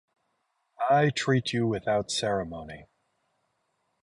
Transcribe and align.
I 0.89 1.11
treat 1.11 1.53
you 1.53 1.67
without 1.67 2.09
ceremony. 2.09 2.87